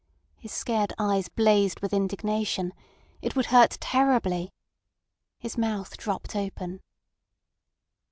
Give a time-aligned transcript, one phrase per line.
[0.39, 2.73] His scared eyes blazed with indignation:
[3.21, 4.51] it would hurt terribly.
[5.37, 6.81] His mouth dropped open.